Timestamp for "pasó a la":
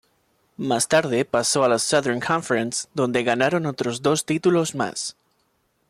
1.25-1.77